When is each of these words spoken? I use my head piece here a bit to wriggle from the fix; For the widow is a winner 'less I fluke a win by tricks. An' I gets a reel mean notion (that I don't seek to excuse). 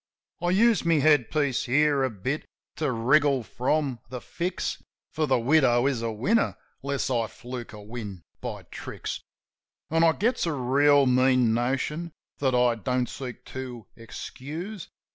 I 0.41 0.49
use 0.49 0.83
my 0.83 0.95
head 0.95 1.29
piece 1.29 1.65
here 1.65 2.01
a 2.01 2.09
bit 2.09 2.47
to 2.77 2.91
wriggle 2.91 3.43
from 3.43 3.99
the 4.09 4.19
fix; 4.19 4.81
For 5.11 5.27
the 5.27 5.37
widow 5.37 5.85
is 5.85 6.01
a 6.01 6.11
winner 6.11 6.57
'less 6.81 7.11
I 7.11 7.27
fluke 7.27 7.71
a 7.71 7.83
win 7.83 8.23
by 8.41 8.63
tricks. 8.71 9.19
An' 9.91 10.03
I 10.03 10.13
gets 10.13 10.47
a 10.47 10.53
reel 10.53 11.05
mean 11.05 11.53
notion 11.53 12.13
(that 12.39 12.55
I 12.55 12.73
don't 12.73 13.07
seek 13.07 13.45
to 13.53 13.85
excuse). 13.95 14.89